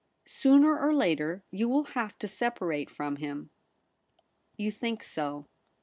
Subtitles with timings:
[0.25, 3.51] Sooner or later, you will have to separate from him.'
[4.57, 5.45] 'You think so.'